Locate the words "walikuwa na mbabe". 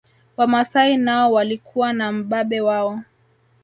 1.31-2.61